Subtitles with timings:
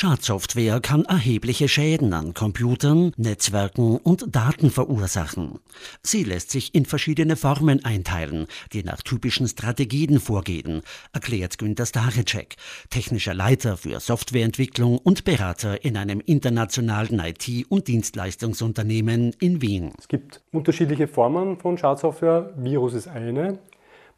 [0.00, 5.58] Schadsoftware kann erhebliche Schäden an Computern, Netzwerken und Daten verursachen.
[6.04, 10.82] Sie lässt sich in verschiedene Formen einteilen, die nach typischen Strategien vorgehen,
[11.12, 12.54] erklärt Günter Staricek,
[12.90, 19.90] technischer Leiter für Softwareentwicklung und Berater in einem internationalen IT- und Dienstleistungsunternehmen in Wien.
[19.98, 22.54] Es gibt unterschiedliche Formen von Schadsoftware.
[22.56, 23.58] Virus ist eine.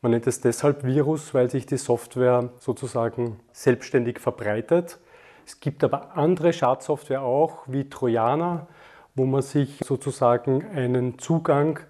[0.03, 4.99] Man nennt es deshalb Virus, weil sich die Software sozusagen selbstständig verbreitet.
[5.51, 8.69] Es gibt aber andere Schadsoftware auch, wie Trojaner,
[9.17, 11.81] wo man sich sozusagen einen Zugang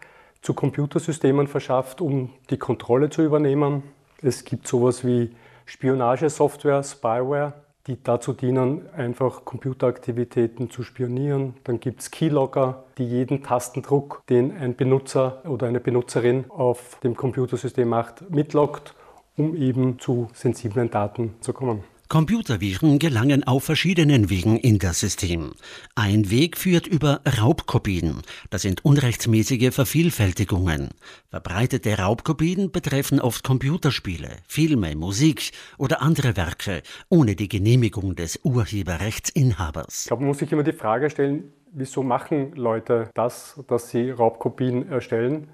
[0.41, 3.83] zu Computersystemen verschafft, um die Kontrolle zu übernehmen.
[4.23, 5.37] Es gibt sowas wie
[5.67, 7.53] Spionagesoftware, Spyware,
[7.87, 11.55] die dazu dienen, einfach Computeraktivitäten zu spionieren.
[11.65, 17.15] Dann gibt es Keylogger, die jeden Tastendruck, den ein Benutzer oder eine Benutzerin auf dem
[17.15, 18.95] Computersystem macht, mitloggt,
[19.37, 21.84] um eben zu sensiblen Daten zu kommen.
[22.10, 25.52] Computerviren gelangen auf verschiedenen Wegen in das System.
[25.95, 28.22] Ein Weg führt über Raubkopien.
[28.50, 30.89] Das sind unrechtsmäßige Vervielfältigungen.
[31.28, 40.00] Verbreitete Raubkopien betreffen oft Computerspiele, Filme, Musik oder andere Werke ohne die Genehmigung des Urheberrechtsinhabers.
[40.00, 44.11] Ich glaube, man muss sich immer die Frage stellen, wieso machen Leute das, dass sie
[44.11, 45.47] Raubkopien erstellen?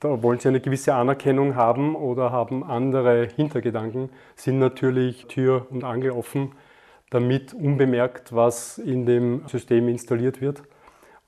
[0.00, 5.84] Da wollen sie eine gewisse Anerkennung haben oder haben andere Hintergedanken, sind natürlich Tür und
[5.84, 6.52] Angel offen,
[7.10, 10.62] damit unbemerkt was in dem System installiert wird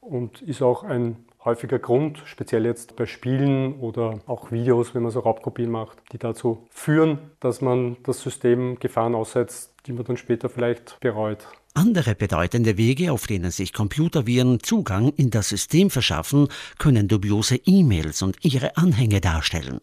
[0.01, 5.13] und ist auch ein häufiger Grund, speziell jetzt bei Spielen oder auch Videos, wenn man
[5.13, 10.17] so Raubkopien macht, die dazu führen, dass man das System Gefahren aussetzt, die man dann
[10.17, 11.47] später vielleicht bereut.
[11.75, 18.23] Andere bedeutende Wege, auf denen sich Computerviren Zugang in das System verschaffen, können dubiose E-Mails
[18.23, 19.79] und ihre Anhänge darstellen.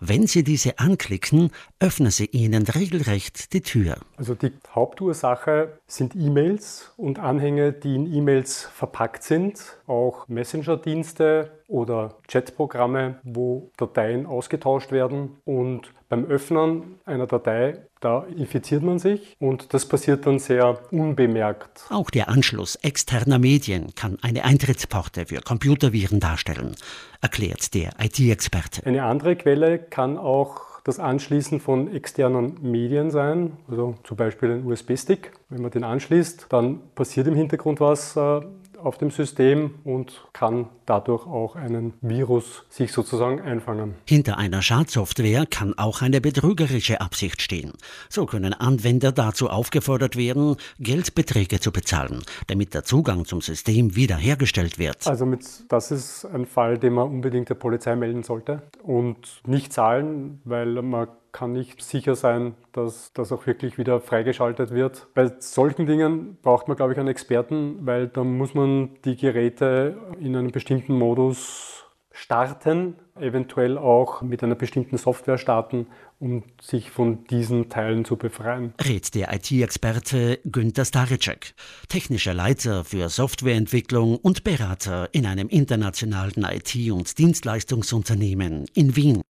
[0.00, 3.98] Wenn Sie diese anklicken, öffnen sie Ihnen regelrecht die Tür.
[4.16, 12.14] Also die Hauptursache sind E-Mails und Anhänge, die in E-Mails verpackt sind, auch Messenger-Dienste oder
[12.28, 19.74] Chatprogramme, wo Dateien ausgetauscht werden und beim Öffnen einer Datei, da infiziert man sich und
[19.74, 21.86] das passiert dann sehr unbemerkt.
[21.90, 26.76] Auch der Anschluss externer Medien kann eine Eintrittsporte für Computerviren darstellen,
[27.20, 28.86] erklärt der IT-Experte.
[28.86, 34.64] Eine andere Quelle kann auch das Anschließen von externen Medien sein, also zum Beispiel ein
[34.64, 35.32] USB-Stick.
[35.48, 38.40] Wenn man den anschließt, dann passiert im Hintergrund was äh,
[38.76, 43.94] auf dem System und kann dadurch auch einen Virus sich sozusagen einfangen.
[44.06, 47.72] Hinter einer Schadsoftware kann auch eine betrügerische Absicht stehen.
[48.08, 54.78] So können Anwender dazu aufgefordert werden, Geldbeträge zu bezahlen, damit der Zugang zum System wiederhergestellt
[54.78, 55.06] wird.
[55.06, 59.72] Also mit, das ist ein Fall, den man unbedingt der Polizei melden sollte und nicht
[59.72, 65.08] zahlen, weil man kann nicht sicher sein, dass das auch wirklich wieder freigeschaltet wird.
[65.12, 69.98] Bei solchen Dingen braucht man, glaube ich, einen Experten, weil da muss man die Geräte
[70.18, 75.88] in einem bestimmten Modus starten, eventuell auch mit einer bestimmten Software starten,
[76.18, 78.72] um sich von diesen Teilen zu befreien.
[78.80, 81.54] Rät der IT-Experte Günter Staricek,
[81.90, 89.20] technischer Leiter für Softwareentwicklung und Berater in einem internationalen IT- und Dienstleistungsunternehmen in Wien.